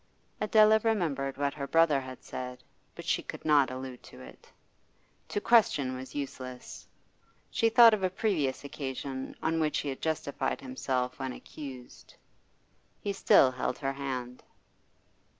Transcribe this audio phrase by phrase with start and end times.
[0.41, 2.63] Adela remembered what her brother had said,
[2.95, 4.51] but she could not allude to it.
[5.27, 6.87] To question was useless.
[7.51, 12.15] She thought of a previous occasion on which he had justified himself when accused.
[12.99, 14.41] He still held her hand.